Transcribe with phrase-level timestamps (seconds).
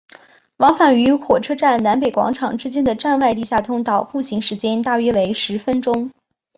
[0.57, 6.09] 往返于火车站南北广场之间的站外地下通道步行时间大约为十分钟。